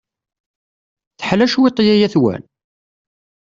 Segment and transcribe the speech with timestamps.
[1.17, 2.43] Teḥla cwiṭ yaya-twen?